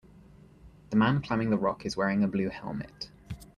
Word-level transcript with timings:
The 0.89 0.95
man 0.95 1.21
climbing 1.21 1.51
the 1.51 1.59
rock 1.59 1.85
is 1.85 1.95
wearing 1.95 2.23
a 2.23 2.27
blue 2.27 2.49
helmet. 2.49 3.11